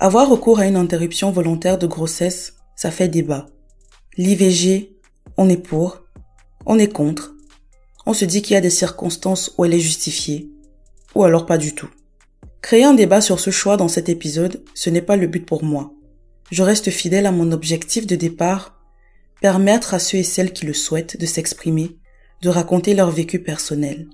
[0.00, 3.46] Avoir recours à une interruption volontaire de grossesse, ça fait débat.
[4.16, 4.92] L'IVG,
[5.36, 6.04] on est pour,
[6.66, 7.34] on est contre.
[8.06, 10.52] On se dit qu'il y a des circonstances où elle est justifiée,
[11.16, 11.88] ou alors pas du tout.
[12.62, 15.64] Créer un débat sur ce choix dans cet épisode, ce n'est pas le but pour
[15.64, 15.92] moi.
[16.52, 18.78] Je reste fidèle à mon objectif de départ,
[19.40, 21.96] permettre à ceux et celles qui le souhaitent de s'exprimer,
[22.42, 24.06] de raconter leur vécu personnel.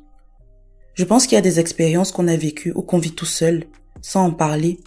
[0.95, 3.65] Je pense qu'il y a des expériences qu'on a vécues ou qu'on vit tout seul,
[4.01, 4.81] sans en parler,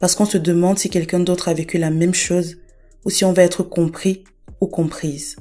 [0.00, 2.56] parce qu'on se demande si quelqu'un d'autre a vécu la même chose
[3.04, 4.24] ou si on va être compris
[4.60, 5.36] ou comprise.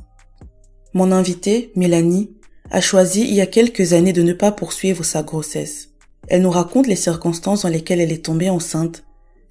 [0.94, 2.32] Mon invitée, Mélanie,
[2.70, 5.90] a choisi il y a quelques années de ne pas poursuivre sa grossesse.
[6.28, 9.04] Elle nous raconte les circonstances dans lesquelles elle est tombée enceinte,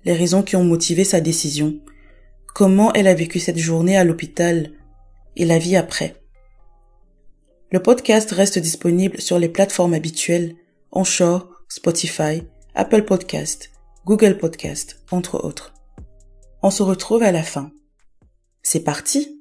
[0.05, 1.78] les raisons qui ont motivé sa décision,
[2.55, 4.73] comment elle a vécu cette journée à l'hôpital
[5.37, 6.16] et la vie après.
[7.70, 10.55] Le podcast reste disponible sur les plateformes habituelles
[10.92, 12.42] Onshore, Spotify,
[12.75, 13.70] Apple Podcast,
[14.05, 15.72] Google Podcast, entre autres.
[16.61, 17.70] On se retrouve à la fin.
[18.61, 19.39] C'est parti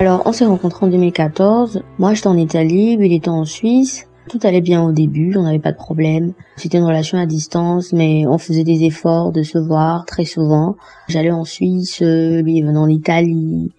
[0.00, 1.84] Alors, on s'est rencontrés en 2014.
[1.98, 4.09] Moi, j'étais en Italie, lui, il était en Suisse.
[4.30, 6.34] Tout allait bien au début, on n'avait pas de problème.
[6.56, 10.76] C'était une relation à distance, mais on faisait des efforts de se voir très souvent.
[11.08, 13.72] J'allais en Suisse, lui il venait en Italie.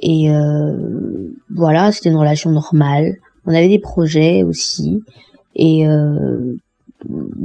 [0.00, 3.16] Et euh, voilà, c'était une relation normale.
[3.46, 5.02] On avait des projets aussi.
[5.54, 6.56] Et euh,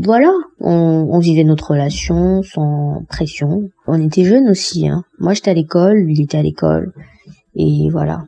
[0.04, 3.70] voilà, on, vivait notre relation sans pression.
[3.88, 4.90] On était jeunes aussi.
[4.90, 5.04] Hein.
[5.20, 6.92] Moi, j'étais à l'école, lui, il était à l'école.
[7.56, 8.26] Et voilà.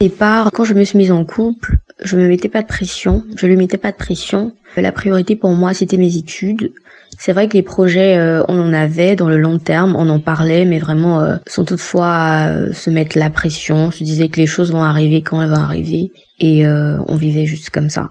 [0.00, 3.22] Au départ, quand je me suis mise en couple, je me mettais pas de pression.
[3.36, 4.52] Je lui mettais pas de pression.
[4.76, 6.72] La priorité pour moi, c'était mes études.
[7.18, 10.18] C'est vrai que les projets, euh, on en avait dans le long terme, on en
[10.18, 13.76] parlait, mais vraiment euh, sans toutefois euh, se mettre la pression.
[13.76, 16.10] On se disait que les choses vont arriver quand elles vont arriver,
[16.40, 18.10] et on vivait juste comme ça.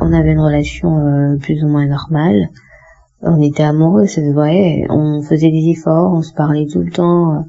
[0.00, 2.48] On avait une relation plus ou moins normale.
[3.22, 4.84] On était amoureux, c'est vrai.
[4.90, 7.46] On faisait des efforts, on se parlait tout le temps.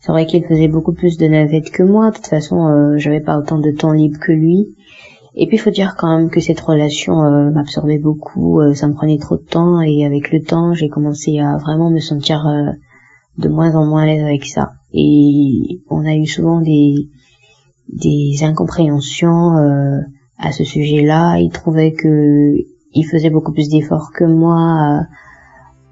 [0.00, 2.10] C'est vrai qu'il faisait beaucoup plus de navettes que moi.
[2.10, 4.74] De toute façon, euh, j'avais pas autant de temps libre que lui.
[5.34, 8.60] Et puis, il faut dire quand même que cette relation euh, m'absorbait beaucoup.
[8.60, 9.82] Euh, ça me prenait trop de temps.
[9.82, 12.48] Et avec le temps, j'ai commencé à vraiment me sentir
[13.36, 14.70] de moins en moins à l'aise avec ça.
[14.94, 17.10] Et on a eu souvent des,
[17.92, 19.54] des incompréhensions
[20.38, 21.36] à ce sujet-là.
[21.38, 22.54] Il trouvait que
[22.92, 25.04] il faisait beaucoup plus d'efforts que moi,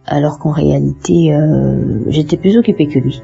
[0.04, 1.38] alors qu'en réalité,
[2.08, 3.22] j'étais plus occupée que lui.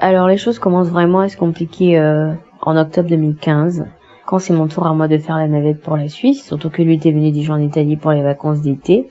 [0.00, 3.86] Alors les choses commencent vraiment à se compliquer euh, en octobre 2015,
[4.26, 6.82] quand c'est mon tour à moi de faire la navette pour la Suisse, surtout que
[6.82, 9.08] lui était venu déjà en Italie pour les vacances d'été.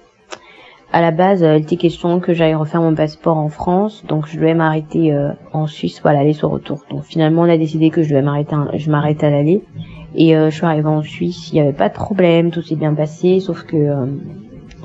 [0.93, 4.27] À la base, euh, il était question que j'aille refaire mon passeport en France, donc
[4.27, 6.83] je devais m'arrêter euh, en Suisse, voilà, aller sur retour.
[6.91, 9.63] Donc finalement, on a décidé que je devais m'arrêter, je m'arrête à l'aller.
[10.13, 12.93] Et je suis arrivée en Suisse, il n'y avait pas de problème, tout s'est bien
[12.93, 14.07] passé, sauf que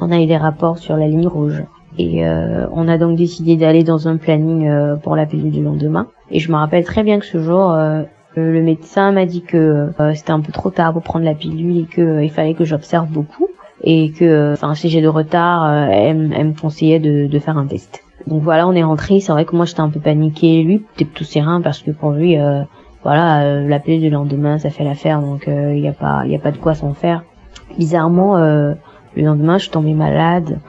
[0.00, 1.62] on a eu des rapports sur la ligne rouge.
[1.98, 5.62] Et euh, on a donc décidé d'aller dans un planning euh, pour la pilule du
[5.62, 6.06] lendemain.
[6.30, 8.02] Et je me rappelle très bien que ce jour, euh,
[8.36, 11.84] le médecin m'a dit que c'était un peu trop tard pour prendre la pilule et
[11.84, 13.48] que il fallait que j'observe beaucoup
[13.82, 17.66] et que, enfin, si j'ai de retard, elle, elle, me conseillait de, de, faire un
[17.66, 18.04] test.
[18.26, 19.18] Donc voilà, on est rentré.
[19.18, 22.12] C'est vrai que moi j'étais un peu paniquée, lui était tout serein parce que pour
[22.12, 22.36] lui,
[23.02, 26.36] voilà, la pilule du lendemain, ça fait l'affaire, donc il n'y a pas, il y
[26.36, 27.24] a pas de quoi s'en faire.
[27.78, 28.76] Bizarrement, le
[29.16, 30.60] lendemain, je suis tombée malade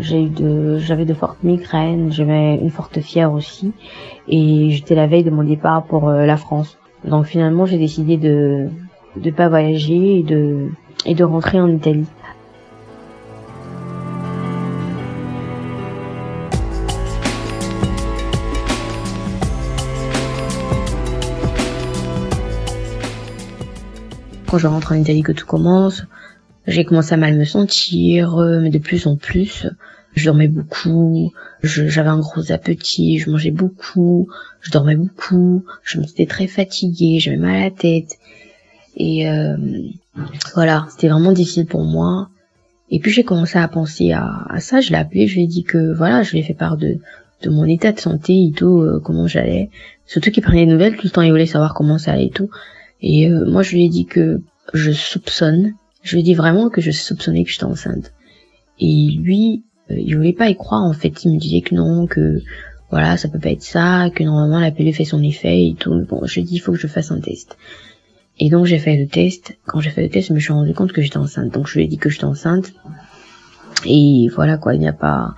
[0.00, 3.72] j'avais de fortes migraines, j'avais une forte fièvre aussi,
[4.28, 6.78] et j'étais la veille de mon départ pour euh, la France.
[7.04, 8.68] Donc finalement, j'ai décidé de
[9.16, 10.68] de pas voyager et de
[11.06, 12.06] et de rentrer en Italie.
[24.50, 26.06] Quand je rentre en Italie que tout commence,
[26.66, 29.66] j'ai commencé à mal me sentir, euh, mais de plus en plus.
[30.14, 34.28] Je dormais beaucoup, j'avais un gros appétit, je mangeais beaucoup,
[34.60, 38.18] je dormais beaucoup, je me sentais très fatiguée, j'avais mal à la tête.
[38.96, 39.56] Et euh,
[40.54, 42.28] voilà, c'était vraiment difficile pour moi.
[42.90, 45.62] Et puis j'ai commencé à penser à, ça, je l'ai appelé, je lui ai dit
[45.62, 46.98] que voilà, je lui ai fait part de,
[47.42, 49.70] de mon état de santé et tout, euh, comment j'allais.
[50.06, 52.30] Surtout qu'il prenait des nouvelles tout le temps, il voulait savoir comment ça allait et
[52.30, 52.50] tout.
[53.00, 54.40] Et moi je lui ai dit que
[54.74, 58.12] je soupçonne je lui ai dit vraiment que je soupçonnais que j'étais enceinte.
[58.78, 61.24] Et lui, euh, il voulait pas y croire en fait.
[61.24, 62.40] Il me disait que non, que
[62.90, 66.04] voilà, ça peut pas être ça, que normalement la pilule fait son effet et tout.
[66.08, 67.56] Bon, je lui ai dit il faut que je fasse un test.
[68.38, 69.56] Et donc j'ai fait le test.
[69.66, 71.52] Quand j'ai fait le test, je me suis rendu compte que j'étais enceinte.
[71.52, 72.72] Donc je lui ai dit que j'étais enceinte.
[73.86, 75.34] Et voilà quoi, il n'y a pas.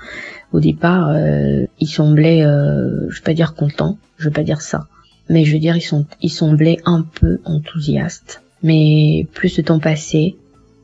[0.52, 4.60] Au départ, euh, il semblait, euh, je vais pas dire content, je vais pas dire
[4.60, 4.86] ça,
[5.30, 8.42] mais je veux dire ils sont, il semblait un peu enthousiaste.
[8.62, 10.36] Mais plus le temps passait,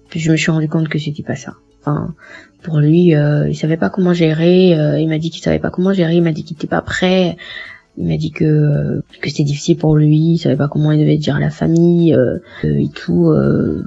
[0.08, 1.55] plus je me suis rendu compte que c'était pas ça.
[1.81, 2.14] Enfin,
[2.62, 4.78] pour lui, euh, il savait pas comment gérer.
[4.78, 6.16] Euh, il m'a dit qu'il savait pas comment gérer.
[6.16, 7.37] Il m'a dit qu'il était pas prêt.
[7.96, 10.34] Il m'a dit que que c'était difficile pour lui.
[10.34, 13.32] Il savait pas comment il devait dire à la famille euh, et tout.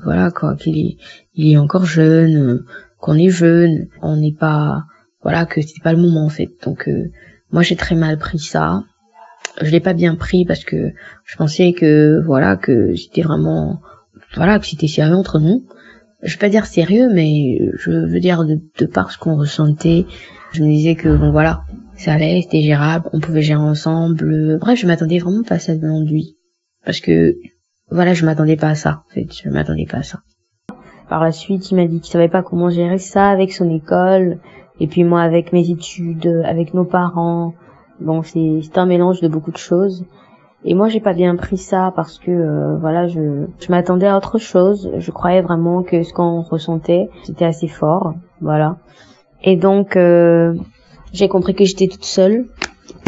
[0.04, 0.56] voilà quoi.
[0.56, 0.98] Qu'il est,
[1.36, 2.64] il est encore jeune.
[3.00, 3.88] Qu'on est jeune.
[4.02, 4.86] On n'est pas.
[5.24, 6.50] Voilà que c'était pas le moment en fait.
[6.64, 6.90] Donc
[7.52, 8.84] moi j'ai très mal pris ça.
[9.62, 10.94] Je l'ai pas bien pris parce que
[11.26, 13.82] je pensais que voilà que c'était vraiment
[14.36, 15.66] voilà que c'était sérieux entre nous
[16.24, 20.06] je vais pas dire sérieux, mais je veux dire de, par ce qu'on ressentait,
[20.52, 21.64] je me disais que bon voilà,
[21.96, 24.58] ça allait, c'était gérable, on pouvait gérer ensemble.
[24.60, 26.38] Bref, je m'attendais vraiment pas à ça de lui,
[26.86, 27.36] parce que
[27.90, 29.04] voilà, je m'attendais pas à ça.
[29.16, 30.20] Je m'attendais pas à ça.
[31.10, 34.40] Par la suite, il m'a dit qu'il savait pas comment gérer ça avec son école,
[34.80, 37.54] et puis moi avec mes études, avec nos parents.
[38.00, 40.06] Bon, c'est un mélange de beaucoup de choses.
[40.64, 44.16] Et moi, j'ai pas bien pris ça parce que euh, voilà, je, je m'attendais à
[44.16, 44.92] autre chose.
[44.98, 48.78] Je croyais vraiment que ce qu'on ressentait, c'était assez fort, voilà.
[49.44, 50.54] Et donc, euh,
[51.14, 52.46] j'ai compris que j'étais toute seule.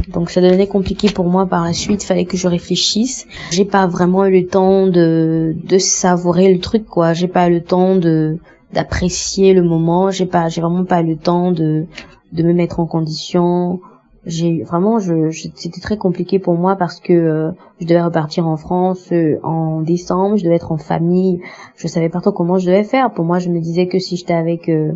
[0.10, 3.26] Donc ça devenait compliqué pour moi par la suite, fallait que je réfléchisse.
[3.52, 7.54] J'ai pas vraiment eu le temps de de savourer le truc quoi, j'ai pas eu
[7.54, 8.38] le temps de
[8.74, 11.86] d'apprécier le moment, j'ai pas j'ai vraiment pas eu le temps de
[12.34, 13.80] de me mettre en condition,
[14.26, 18.56] j'ai vraiment je, c'était très compliqué pour moi parce que euh, je devais repartir en
[18.56, 21.42] France euh, en décembre je devais être en famille
[21.76, 23.12] je savais pas trop comment je devais faire.
[23.12, 24.94] Pour moi je me disais que si j'étais avec euh,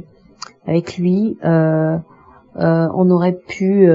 [0.66, 3.88] avec lui on aurait pu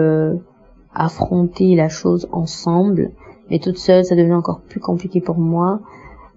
[0.94, 3.10] affronter la chose ensemble.
[3.50, 5.80] Mais toute seule ça devenait encore plus compliqué pour moi.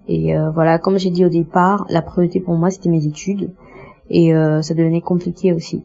[0.08, 3.50] Et voilà comme j'ai dit au départ la priorité pour moi c'était mes études.
[4.10, 5.84] Et ça devenait compliqué aussi.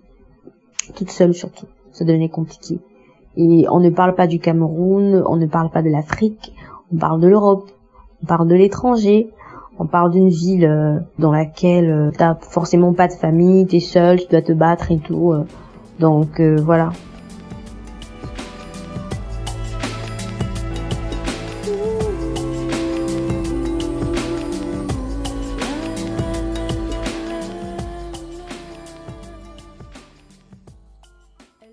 [0.96, 1.68] Toute seule surtout.
[1.92, 2.80] Ça devenait compliqué
[3.38, 6.54] et on ne parle pas du Cameroun, on ne parle pas de l'Afrique,
[6.94, 7.69] on parle de l'Europe,
[8.24, 9.30] on parle de l'étranger,
[9.80, 14.19] on parle d'une ville euh, dans laquelle euh, t'as forcément pas de famille, t'es seul,
[14.19, 15.31] tu dois te battre et tout.
[15.31, 15.45] Euh.
[16.00, 16.92] donc voilà.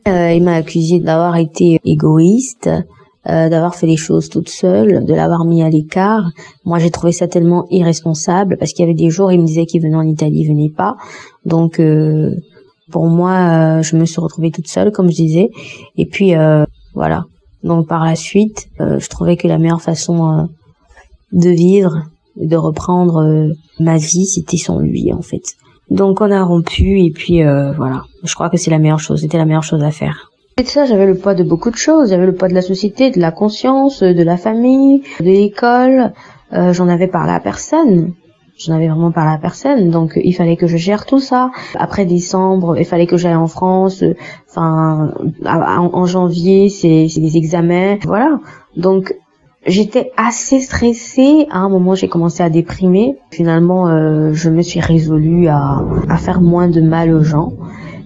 [0.08, 2.70] Euh, il m'a accusé d'avoir été égoïste,
[3.28, 6.30] euh, d'avoir fait les choses toute seule, de l'avoir mis à l'écart.
[6.64, 9.66] Moi, j'ai trouvé ça tellement irresponsable parce qu'il y avait des jours, il me disait
[9.66, 10.96] qu'il venait en Italie, il venait pas.
[11.44, 12.34] Donc, euh,
[12.90, 15.50] pour moi, je me suis retrouvée toute seule, comme je disais.
[15.98, 16.32] Et puis,
[16.94, 17.24] voilà.
[17.62, 20.48] Donc, par la suite, je trouvais que la meilleure façon
[21.32, 22.04] de vivre,
[22.36, 25.54] de reprendre ma vie, c'était sans lui, en fait.
[25.90, 28.04] Donc on a rompu et puis euh, voilà.
[28.24, 30.30] Je crois que c'est la meilleure chose, c'était la meilleure chose à faire.
[30.58, 32.10] Et de ça, j'avais le poids de beaucoup de choses.
[32.10, 36.12] J'avais le poids de la société, de la conscience, de la famille, de l'école.
[36.52, 38.12] Euh, J'en avais parlé à personne.
[38.58, 39.90] J'en avais vraiment parlé à personne.
[39.90, 41.52] Donc il fallait que je gère tout ça.
[41.76, 44.02] Après décembre, il fallait que j'aille en France.
[44.50, 45.14] Enfin,
[45.46, 47.98] en, en janvier, c'est des examens.
[48.04, 48.40] Voilà.
[48.76, 49.14] Donc
[49.66, 51.46] J'étais assez stressée.
[51.50, 53.18] À un moment, j'ai commencé à déprimer.
[53.30, 57.52] Finalement, euh, je me suis résolue à, à faire moins de mal aux gens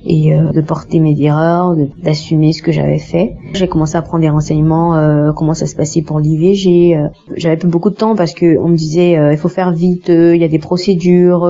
[0.04, 3.36] et euh, de porter mes erreurs, d'assumer ce que j'avais fait.
[3.54, 6.96] J'ai commencé à prendre des renseignements, euh, comment ça se passait pour l'IVG.
[6.96, 10.08] Euh, j'avais plus beaucoup de temps parce que on me disait il faut faire vite,
[10.08, 11.46] il y a des procédures,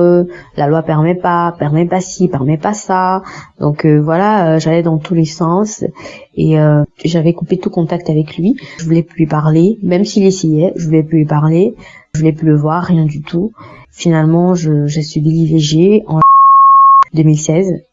[0.57, 3.23] la loi permet pas, permet pas ci, permet pas ça.
[3.59, 5.83] Donc voilà, j'allais dans tous les sens
[6.35, 6.57] et
[7.03, 8.55] j'avais coupé tout contact avec lui.
[8.77, 11.75] Je voulais plus lui parler, même s'il essayait, je voulais plus lui parler,
[12.13, 13.51] je voulais plus le voir, rien du tout.
[13.91, 16.19] Finalement, j'ai subi l'IVG en
[17.13, 17.83] 2016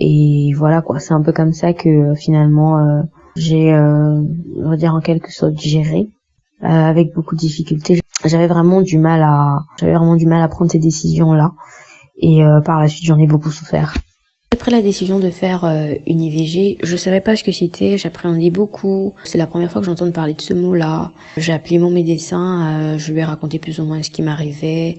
[0.00, 3.02] et voilà quoi, c'est un peu comme ça que euh, finalement euh,
[3.34, 4.22] j'ai, euh,
[4.56, 6.08] on va dire en quelque sorte, géré
[6.60, 8.00] avec beaucoup de difficultés.
[8.24, 11.52] J'avais vraiment du mal à, j'avais vraiment du mal à prendre ces décisions là.
[12.20, 13.94] Et par la suite, j'en ai beaucoup souffert.
[14.52, 15.64] Après la décision de faire
[16.04, 19.14] une IVG, je savais pas ce que c'était, j'appréhendais beaucoup.
[19.22, 21.12] C'est la première fois que j'entends parler de ce mot-là.
[21.36, 24.98] J'ai appelé mon médecin, je lui ai raconté plus ou moins ce qui m'arrivait.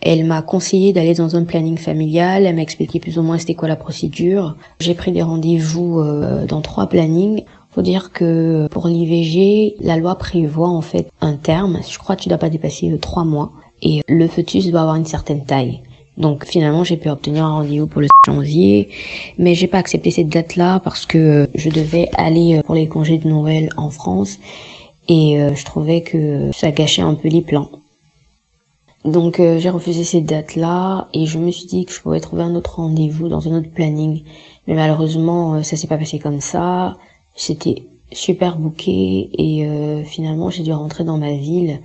[0.00, 3.54] Elle m'a conseillé d'aller dans un planning familial, elle m'a expliqué plus ou moins c'était
[3.54, 4.56] quoi la procédure.
[4.80, 7.44] J'ai pris des rendez-vous euh, dans trois plannings.
[7.70, 11.80] Faut dire que pour l'IVG, la loi prévoit en fait un terme.
[11.88, 14.96] Je crois que tu dois pas dépasser euh, trois mois et le fœtus doit avoir
[14.96, 15.80] une certaine taille.
[16.18, 18.90] Donc finalement, j'ai pu obtenir un rendez-vous pour le janvier,
[19.38, 23.18] mais j'ai pas accepté cette date-là parce que euh, je devais aller pour les congés
[23.18, 24.38] de Noël en France
[25.08, 27.68] et je trouvais que ça gâchait un peu les plans.
[29.04, 32.42] Donc euh, j'ai refusé cette date-là et je me suis dit que je pouvais trouver
[32.42, 34.24] un autre rendez-vous dans un autre planning.
[34.66, 36.96] Mais malheureusement, euh, ça s'est pas passé comme ça.
[37.36, 37.82] C'était
[38.12, 41.80] super bouqué et euh, finalement j'ai dû rentrer dans ma ville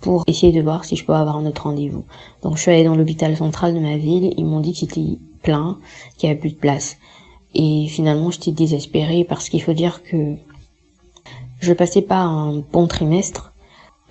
[0.00, 2.04] pour essayer de voir si je pouvais avoir un autre rendez-vous.
[2.42, 5.18] Donc je suis allée dans l'hôpital central de ma ville, ils m'ont dit que c'était
[5.42, 5.78] plein,
[6.18, 6.98] qu'il y avait plus de place.
[7.54, 10.34] Et finalement j'étais désespérée parce qu'il faut dire que
[11.60, 13.51] je passais pas un bon trimestre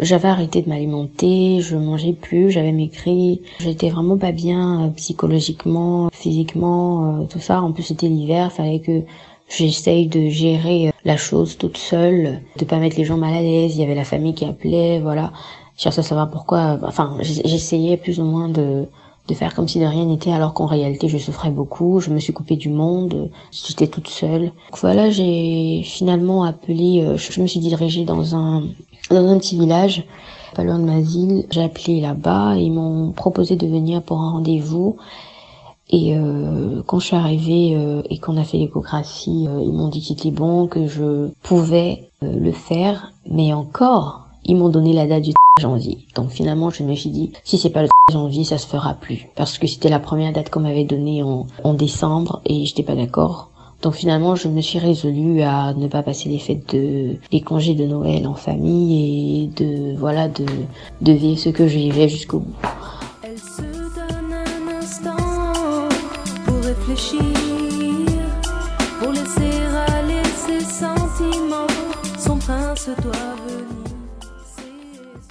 [0.02, 6.10] j'avais arrêté de m'alimenter, je mangeais plus, j'avais maigri, j'étais vraiment pas bien euh, psychologiquement,
[6.12, 7.62] physiquement, euh, tout ça.
[7.62, 9.04] En plus c'était l'hiver, fallait que
[9.48, 13.42] j'essaye de gérer euh, la chose toute seule, de pas mettre les gens mal à
[13.42, 13.76] l'aise.
[13.76, 15.32] Il y avait la famille qui appelait, voilà.
[15.78, 16.80] Je cherchais à savoir pourquoi.
[16.84, 18.88] Enfin, j'essayais plus ou moins de
[19.28, 22.20] de faire comme si de rien n'était alors qu'en réalité je souffrais beaucoup, je me
[22.20, 24.46] suis coupée du monde, j'étais toute seule.
[24.46, 28.64] Donc voilà, j'ai finalement appelé, je me suis dirigée dans un
[29.10, 30.04] dans un petit village,
[30.56, 31.46] pas loin de ma ville.
[31.52, 34.98] J'ai appelé là-bas, ils m'ont proposé de venir pour un rendez-vous.
[35.90, 39.90] Et euh, quand je suis arrivée euh, et qu'on a fait l'échographie, euh, ils m'ont
[39.90, 43.12] dit que c'était bon, que je pouvais le faire.
[43.30, 45.98] Mais encore, ils m'ont donné la date du janvier.
[46.16, 49.28] Donc finalement, je me suis dit, si c'est pas le janvier, ça se fera plus.
[49.36, 52.96] Parce que c'était la première date qu'on m'avait donnée en, en décembre et j'étais pas
[52.96, 53.50] d'accord.
[53.82, 57.74] Donc finalement, je me suis résolue à ne pas passer les fêtes de les congés
[57.74, 60.46] de Noël en famille et de voilà de
[61.02, 62.54] de vivre ce que je vivais jusqu'au bout.
[63.24, 65.18] Elle se donne un instant
[66.46, 67.31] pour réfléchir,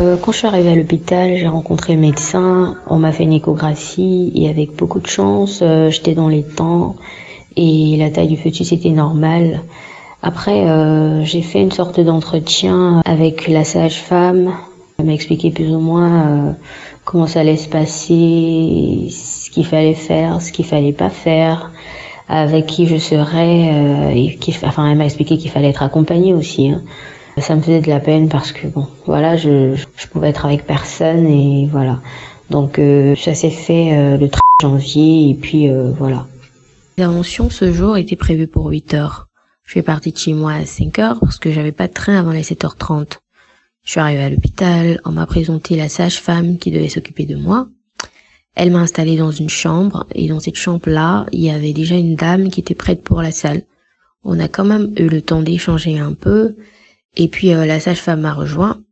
[0.00, 4.32] quand je suis arrivée à l'hôpital, j'ai rencontré le médecin, on m'a fait une échographie
[4.34, 6.96] et avec beaucoup de chance, euh, j'étais dans les temps
[7.56, 9.60] et la taille du fœtus était normale.
[10.22, 14.52] Après, euh, j'ai fait une sorte d'entretien avec la sage-femme.
[14.98, 16.52] Elle m'a expliqué plus ou moins euh,
[17.04, 21.72] comment ça allait se passer, ce qu'il fallait faire, ce qu'il fallait pas faire,
[22.28, 23.70] avec qui je serais.
[23.72, 24.30] Euh,
[24.64, 26.68] enfin, elle m'a expliqué qu'il fallait être accompagné aussi.
[26.68, 26.82] Hein.
[27.38, 30.66] Ça me faisait de la peine parce que bon, voilà, je, je pouvais être avec
[30.66, 32.00] personne et voilà.
[32.50, 36.26] Donc euh, ça s'est fait euh, le 30 janvier et puis voilà.
[36.98, 39.28] L'intervention ce jour était prévue pour 8 heures.
[39.64, 42.18] Je suis partie de chez moi à 5 heures parce que j'avais pas de train
[42.18, 43.20] avant les 7h30.
[43.84, 47.68] Je suis arrivée à l'hôpital, on m'a présenté la sage-femme qui devait s'occuper de moi.
[48.54, 52.16] Elle m'a installée dans une chambre et dans cette chambre-là, il y avait déjà une
[52.16, 53.62] dame qui était prête pour la salle.
[54.22, 56.56] On a quand même eu le temps d'échanger un peu
[57.16, 58.82] et puis euh, la sage-femme m'a rejoint.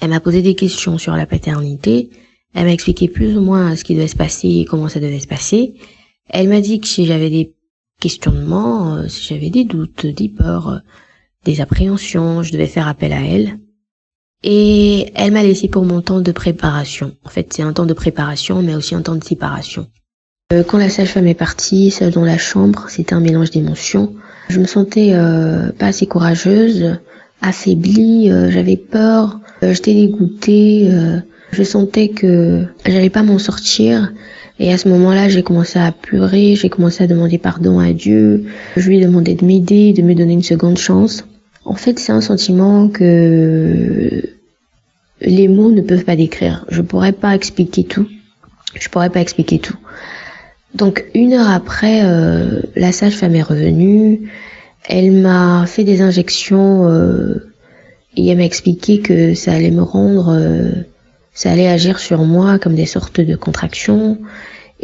[0.00, 2.10] Elle m'a posé des questions sur la paternité.
[2.54, 5.20] Elle m'a expliqué plus ou moins ce qui devait se passer et comment ça devait
[5.20, 5.74] se passer.
[6.28, 7.54] Elle m'a dit que si j'avais des
[8.00, 10.78] questionnements, euh, si j'avais des doutes, des peurs, euh,
[11.44, 13.58] des appréhensions, je devais faire appel à elle.
[14.42, 17.16] Et elle m'a laissé pour mon temps de préparation.
[17.24, 19.88] En fait, c'est un temps de préparation, mais aussi un temps de séparation.
[20.52, 24.14] Euh, quand la sage-femme est partie, seule dans la chambre, c'était un mélange d'émotions.
[24.48, 25.14] Je me sentais
[25.78, 26.98] pas assez courageuse,
[27.40, 30.90] affaiblie, j'avais peur, j'étais dégoûtée,
[31.52, 34.12] je sentais que j'allais pas m'en sortir
[34.62, 38.44] et à ce moment-là, j'ai commencé à pleurer, j'ai commencé à demander pardon à Dieu.
[38.76, 41.24] Je lui ai demandé de m'aider, de me donner une seconde chance.
[41.64, 44.22] En fait, c'est un sentiment que
[45.20, 46.64] les mots ne peuvent pas décrire.
[46.68, 48.06] Je pourrais pas expliquer tout.
[48.74, 49.76] Je pourrais pas expliquer tout.
[50.74, 54.30] Donc une heure après, euh, la sage-femme est revenue.
[54.88, 57.52] Elle m'a fait des injections euh,
[58.16, 60.70] et elle m'a expliqué que ça allait me rendre euh,
[61.34, 64.18] ça allait agir sur moi comme des sortes de contractions.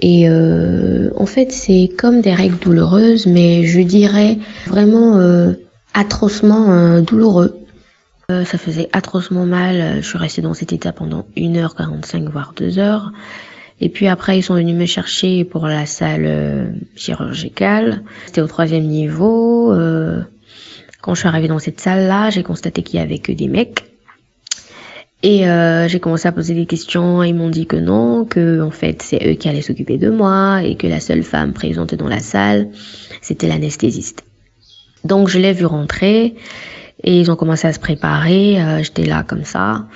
[0.00, 5.18] Et euh, en fait, c'est comme des règles douloureuses, mais je dirais vraiment
[5.94, 7.58] atrocement euh, douloureux.
[8.28, 9.96] ça faisait atrocement mal.
[10.00, 13.12] Je suis restée dans cet état pendant 1h45, voire 2 heures.
[13.80, 18.02] Et puis après, ils sont venus me chercher pour la salle chirurgicale.
[18.26, 19.72] C'était au troisième niveau.
[21.00, 23.88] quand je suis arrivée dans cette salle-là, j'ai constaté qu'il y avait que des mecs.
[25.22, 27.22] Et euh, j'ai commencé à poser des questions.
[27.24, 30.62] Ils m'ont dit que non, que en fait c'est eux qui allaient s'occuper de moi
[30.62, 32.68] et que la seule femme présente dans la salle,
[33.20, 34.22] c'était l'anesthésiste.
[35.04, 36.36] Donc je l'ai vu rentrer
[37.02, 38.62] et ils ont commencé à se préparer.
[38.62, 39.86] Euh, J'étais là comme ça.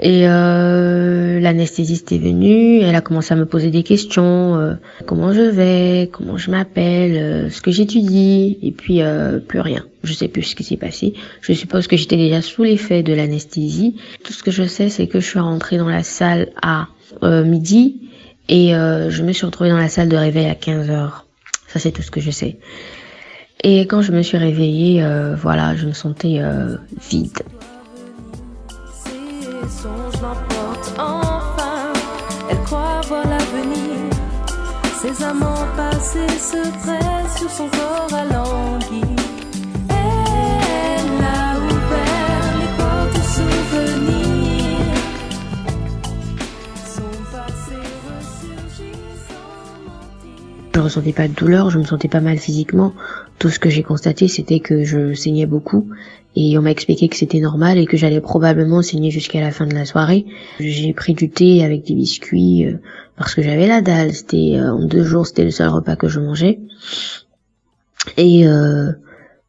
[0.00, 4.74] Et euh, l'anesthésiste est venue, elle a commencé à me poser des questions, euh,
[5.06, 9.84] comment je vais, comment je m'appelle, euh, ce que j'étudie, et puis euh, plus rien.
[10.04, 11.14] Je sais plus ce qui s'est passé.
[11.40, 13.96] Je suppose que j'étais déjà sous l'effet de l'anesthésie.
[14.22, 16.88] Tout ce que je sais, c'est que je suis rentrée dans la salle à
[17.22, 18.08] midi
[18.48, 21.26] et je me suis retrouvée dans la salle de réveil à 15 heures.
[21.66, 22.58] Ça, c'est tout ce que je sais.
[23.64, 25.04] Et quand je me suis réveillée,
[25.36, 26.40] voilà, je me sentais
[27.10, 27.38] vide
[29.68, 31.92] Songe songes l'emportent enfin.
[32.50, 34.10] Elle croit voir l'avenir.
[35.00, 38.37] Ses amants passés se pressent sur son corps alors.
[50.88, 52.92] Ressentais pas de douleur, je me sentais pas mal physiquement.
[53.38, 55.88] Tout ce que j'ai constaté, c'était que je saignais beaucoup.
[56.36, 59.66] Et on m'a expliqué que c'était normal et que j'allais probablement saigner jusqu'à la fin
[59.66, 60.26] de la soirée.
[60.60, 62.78] J'ai pris du thé avec des biscuits euh,
[63.16, 64.12] parce que j'avais la dalle.
[64.12, 66.60] C'était euh, en deux jours, c'était le seul repas que je mangeais.
[68.16, 68.92] Et euh,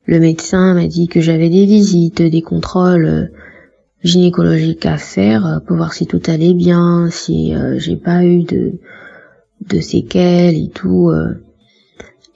[0.06, 3.32] le médecin m'a dit que j'avais des visites, des contrôles
[4.04, 8.80] gynécologiques à faire pour voir si tout allait bien, si j'ai pas eu de
[9.68, 11.10] de séquelles et tout.
[11.10, 11.44] euh.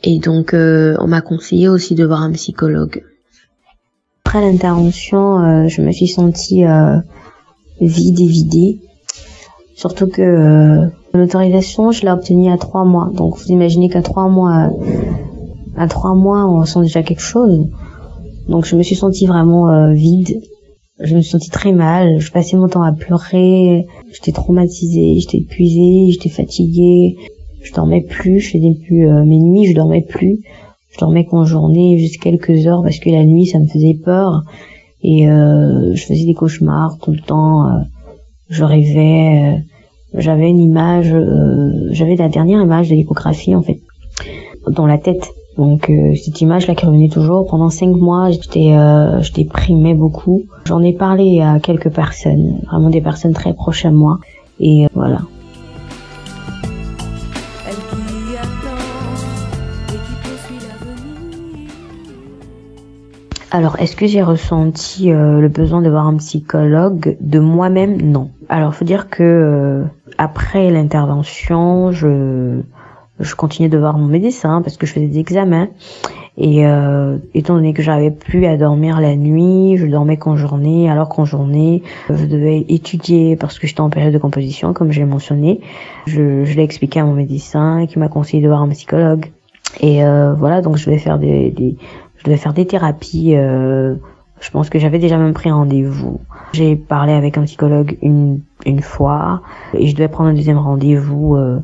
[0.04, 3.04] Et donc, euh, on m'a conseillé aussi de voir un psychologue.
[4.26, 6.98] Après l'intervention, euh, je me suis sentie euh,
[7.80, 8.82] vide et vidée.
[9.76, 13.12] Surtout que l'autorisation, je l'ai obtenue à trois mois.
[13.14, 14.70] Donc, vous imaginez qu'à trois mois,
[15.78, 17.68] à trois mois, on ressent déjà quelque chose.
[18.48, 20.42] Donc, je me suis sentie vraiment vide.
[21.00, 22.20] Je me suis sentie très mal.
[22.20, 23.86] Je passais mon temps à pleurer.
[24.12, 27.18] J'étais traumatisée, j'étais épuisée, j'étais fatiguée.
[27.64, 30.40] Je dormais plus, je faisais plus euh, mes nuits, je dormais plus.
[30.92, 34.44] Je dormais qu'en journée, juste quelques heures, parce que la nuit, ça me faisait peur.
[35.02, 37.68] Et euh, je faisais des cauchemars tout le temps.
[37.68, 37.80] euh,
[38.50, 39.56] je rêvais.
[39.56, 43.80] euh, j'avais une image, euh, j'avais la dernière image de l'échographie, en fait,
[44.70, 45.28] dans la tête.
[45.58, 47.46] Donc euh, cette image-là qui revenait toujours.
[47.46, 50.44] Pendant cinq mois, j'étais, euh, je déprimais beaucoup.
[50.66, 54.20] J'en ai parlé à quelques personnes, vraiment des personnes très proches à moi.
[54.60, 55.20] Et euh, voilà.
[63.56, 68.02] Alors, est-ce que j'ai ressenti euh, le besoin de voir un psychologue de moi-même?
[68.02, 68.32] Non.
[68.50, 69.84] Alors, faut dire que euh,
[70.18, 72.62] après l'intervention, je
[73.20, 75.68] je continuais de voir mon médecin parce que je faisais des examens
[76.38, 80.90] et euh, étant donné que j'arrivais plus à dormir la nuit, je dormais qu'en journée,
[80.90, 85.06] alors qu'en journée, je devais étudier parce que j'étais en période de composition, comme j'ai
[85.06, 85.62] mentionné.
[86.08, 89.32] Je, je l'ai expliqué à mon médecin qui m'a conseillé de voir un psychologue.
[89.80, 91.78] Et euh, voilà, donc je devais faire des, des
[92.18, 93.36] je devais faire des thérapies.
[93.36, 93.96] euh,
[94.40, 96.20] je pense que j'avais déjà même pris rendez-vous.
[96.52, 99.42] J'ai parlé avec un psychologue une, une fois
[99.74, 101.60] et je devais prendre un deuxième rendez-vous euh,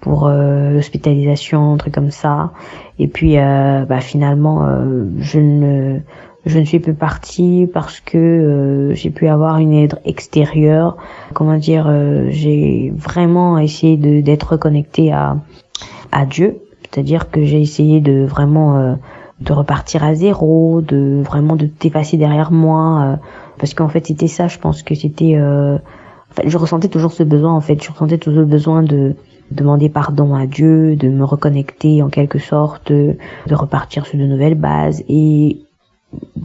[0.00, 2.52] pour euh, l'hospitalisation, un truc comme ça.
[2.98, 6.00] Et puis euh, bah, finalement, euh, je ne
[6.46, 10.96] je ne suis plus partie parce que euh, j'ai pu avoir une aide extérieure.
[11.34, 15.36] Comment dire, euh, j'ai vraiment essayé de d'être connectée à
[16.12, 18.94] à Dieu, c'est-à-dire que j'ai essayé de vraiment euh,
[19.40, 23.18] de repartir à zéro, de vraiment de t'effacer derrière moi,
[23.58, 25.34] parce qu'en fait c'était ça, je pense que c'était,
[26.30, 29.14] en fait, je ressentais toujours ce besoin, en fait, je ressentais toujours le besoin de
[29.50, 33.16] demander pardon à Dieu, de me reconnecter en quelque sorte, de,
[33.50, 35.60] repartir sur de nouvelles bases, et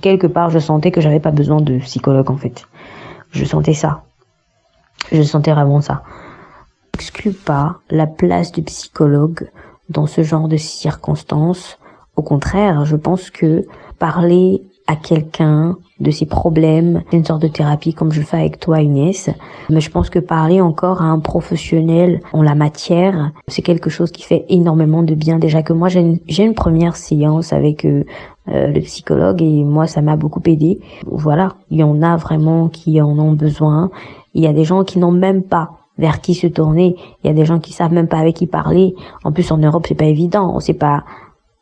[0.01, 2.65] quelque part je sentais que j'avais pas besoin de psychologue en fait,
[3.31, 4.03] je sentais ça,
[5.11, 6.03] je sentais vraiment ça.
[6.95, 9.49] N'exclut pas la place du psychologue
[9.89, 11.77] dans ce genre de circonstances.
[12.15, 13.65] Au contraire, je pense que
[13.99, 18.59] parler à quelqu'un de ses problèmes, c'est une sorte de thérapie comme je fais avec
[18.59, 19.29] toi Inès,
[19.69, 24.11] mais je pense que parler encore à un professionnel en la matière, c'est quelque chose
[24.11, 25.39] qui fait énormément de bien.
[25.39, 28.03] Déjà que moi j'ai une, j'ai une première séance avec euh,
[28.49, 30.79] euh, le psychologue et moi ça m'a beaucoup aidé.
[31.07, 33.89] Voilà, il y en a vraiment qui en ont besoin.
[34.33, 36.95] Il y a des gens qui n'ont même pas vers qui se tourner.
[37.23, 38.95] Il y a des gens qui savent même pas avec qui parler.
[39.23, 40.51] En plus, en Europe, c'est pas évident.
[40.53, 41.05] On sait pas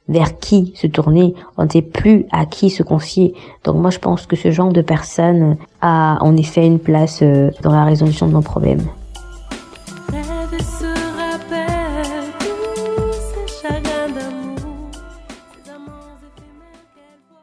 [0.07, 1.33] vers qui se tourner.
[1.57, 3.33] On ne sait plus à qui se confier.
[3.63, 7.51] Donc moi, je pense que ce genre de personne a en effet une place euh,
[7.61, 8.83] dans la résolution de nos problèmes.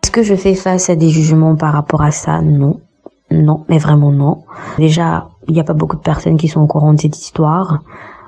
[0.02, 2.40] Est-ce que je fais face à des jugements par rapport à ça?
[2.42, 2.80] Non.
[3.30, 4.42] Non, mais vraiment non.
[4.76, 7.78] Déjà, il n'y a pas beaucoup de personnes qui sont au courant de cette histoire.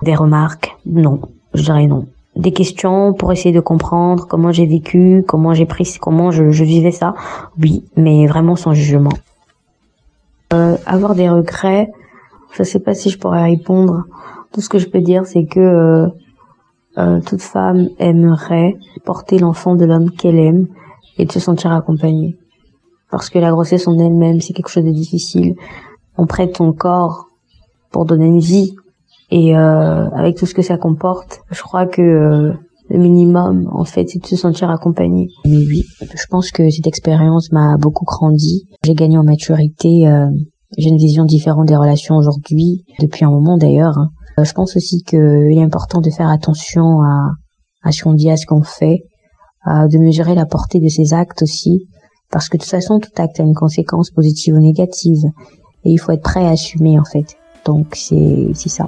[0.01, 0.77] Des remarques?
[0.87, 1.21] Non.
[1.55, 2.07] Je dirais non.
[2.37, 6.65] Des questions pour essayer de comprendre comment j'ai vécu, comment j'ai pris, comment je, je
[6.65, 7.15] vivais ça.
[7.61, 9.13] Oui, mais vraiment sans jugement.
[10.53, 11.91] Euh, avoir des regrets,
[12.53, 14.05] je sais pas si je pourrais répondre.
[14.53, 16.09] Tout ce que je peux dire, c'est que euh,
[16.99, 20.67] euh, toute femme aimerait porter l'enfant de l'homme qu'elle aime
[21.17, 22.37] et de se sentir accompagnée.
[23.11, 25.55] Parce que la grossesse en elle-même, c'est quelque chose de difficile.
[26.19, 27.29] On prête son corps
[27.91, 28.75] pour donner une vie.
[29.35, 32.53] Et euh, avec tout ce que ça comporte, je crois que euh,
[32.91, 35.29] le minimum, en fait, c'est de se sentir accompagné.
[35.47, 38.67] Mais oui, je pense que cette expérience m'a beaucoup grandi.
[38.85, 40.07] J'ai gagné en maturité.
[40.07, 40.27] euh,
[40.77, 43.97] j'ai une vision différente des relations aujourd'hui, depuis un moment d'ailleurs.
[43.97, 44.11] hein.
[44.39, 45.19] Euh, je pense aussi qu'il
[45.57, 47.31] est important de faire attention à,
[47.83, 48.99] à ce qu'on dit, à ce qu'on fait,
[49.67, 51.87] de mesurer la portée de ses actes aussi,
[52.31, 55.23] parce que de toute façon, tout acte a une conséquence positive ou négative,
[55.85, 57.37] et il faut être prêt à assumer en fait.
[57.65, 58.87] Donc c'est ça.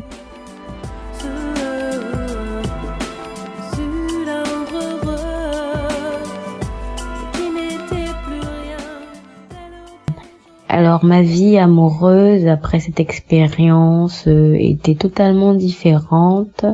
[10.74, 16.64] Alors ma vie amoureuse après cette expérience euh, était totalement différente.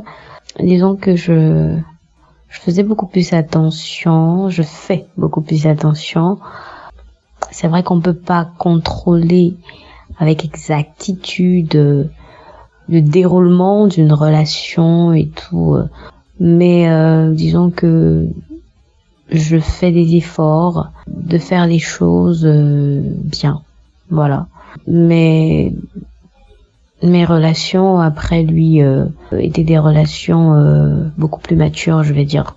[0.58, 1.76] Disons que je
[2.48, 6.38] je faisais beaucoup plus attention, je fais beaucoup plus attention.
[7.50, 9.54] C'est vrai qu'on peut pas contrôler
[10.18, 12.08] avec exactitude
[12.88, 15.76] le déroulement d'une relation et tout,
[16.40, 18.28] mais euh, disons que
[19.28, 23.60] je fais des efforts de faire les choses euh, bien.
[24.10, 24.48] Voilà.
[24.86, 25.72] Mais
[27.02, 29.06] mes relations après lui euh,
[29.38, 32.56] étaient des relations euh, beaucoup plus matures, je vais dire.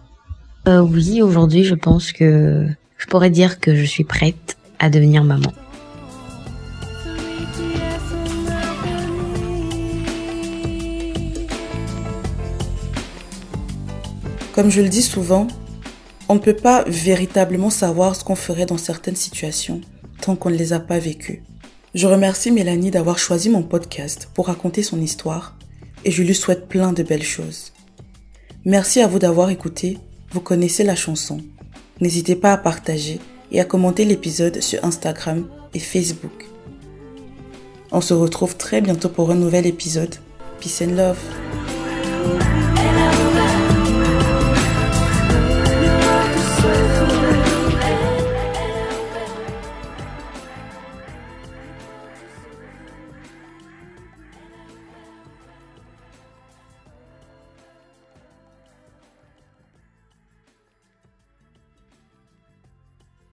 [0.68, 5.24] Euh, oui, aujourd'hui, je pense que je pourrais dire que je suis prête à devenir
[5.24, 5.52] maman.
[14.54, 15.48] Comme je le dis souvent,
[16.30, 19.82] on ne peut pas véritablement savoir ce qu'on ferait dans certaines situations
[20.24, 21.44] qu'on ne les a pas vécues.
[21.94, 25.56] Je remercie Mélanie d'avoir choisi mon podcast pour raconter son histoire
[26.06, 27.72] et je lui souhaite plein de belles choses.
[28.66, 29.98] Merci à vous d'avoir écouté,
[30.32, 31.40] vous connaissez la chanson.
[32.00, 33.20] N'hésitez pas à partager
[33.52, 36.46] et à commenter l'épisode sur Instagram et Facebook.
[37.92, 40.16] On se retrouve très bientôt pour un nouvel épisode.
[40.60, 41.53] Peace and love.